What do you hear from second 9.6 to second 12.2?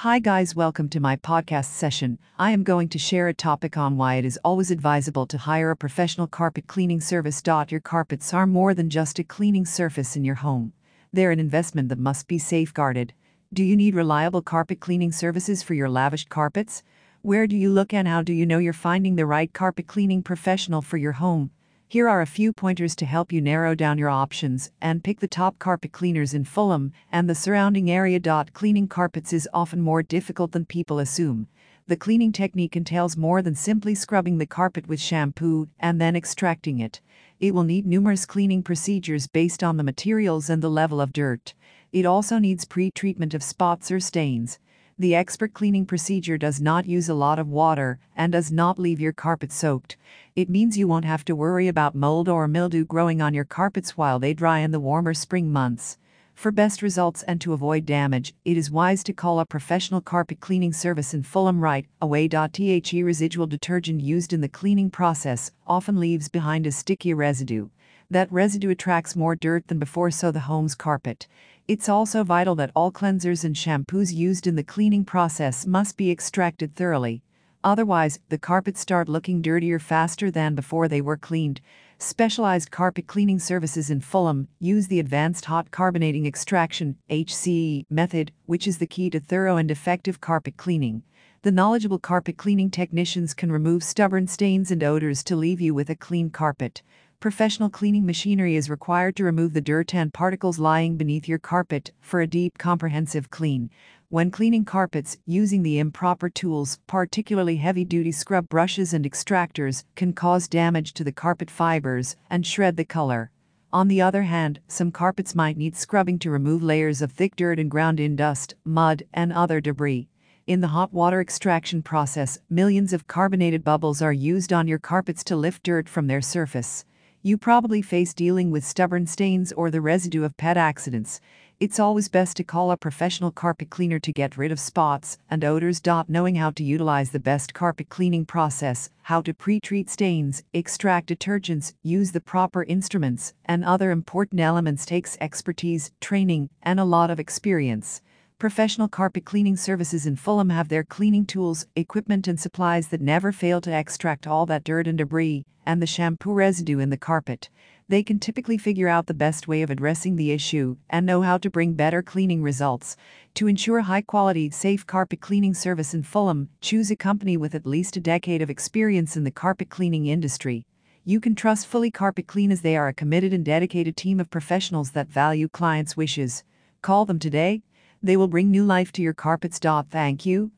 surface in your home, they're an investment that